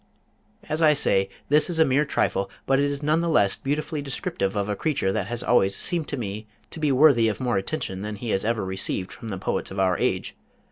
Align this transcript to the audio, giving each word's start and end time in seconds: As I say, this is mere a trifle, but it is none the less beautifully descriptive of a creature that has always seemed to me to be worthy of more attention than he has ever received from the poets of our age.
As 0.67 0.81
I 0.81 0.93
say, 0.93 1.29
this 1.49 1.69
is 1.69 1.79
mere 1.79 2.01
a 2.01 2.05
trifle, 2.07 2.49
but 2.65 2.79
it 2.79 2.89
is 2.89 3.03
none 3.03 3.19
the 3.21 3.29
less 3.29 3.55
beautifully 3.55 4.01
descriptive 4.01 4.55
of 4.55 4.67
a 4.67 4.75
creature 4.75 5.11
that 5.11 5.27
has 5.27 5.43
always 5.43 5.75
seemed 5.75 6.07
to 6.07 6.17
me 6.17 6.47
to 6.71 6.79
be 6.79 6.91
worthy 6.91 7.27
of 7.27 7.39
more 7.39 7.57
attention 7.57 8.01
than 8.01 8.15
he 8.15 8.31
has 8.31 8.43
ever 8.43 8.65
received 8.65 9.11
from 9.11 9.27
the 9.29 9.37
poets 9.37 9.69
of 9.69 9.77
our 9.79 9.95
age. 9.99 10.35